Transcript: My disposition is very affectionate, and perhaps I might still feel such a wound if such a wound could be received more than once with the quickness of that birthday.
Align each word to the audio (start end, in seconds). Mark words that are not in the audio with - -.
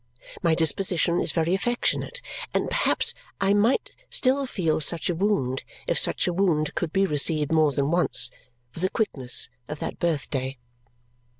My 0.41 0.55
disposition 0.55 1.19
is 1.19 1.31
very 1.31 1.53
affectionate, 1.53 2.23
and 2.55 2.69
perhaps 2.71 3.13
I 3.39 3.53
might 3.53 3.91
still 4.09 4.47
feel 4.47 4.81
such 4.81 5.11
a 5.11 5.13
wound 5.15 5.61
if 5.85 5.99
such 5.99 6.25
a 6.27 6.33
wound 6.33 6.73
could 6.73 6.91
be 6.91 7.05
received 7.05 7.51
more 7.51 7.71
than 7.71 7.91
once 7.91 8.31
with 8.73 8.81
the 8.81 8.89
quickness 8.89 9.51
of 9.67 9.77
that 9.77 9.99
birthday. 9.99 10.57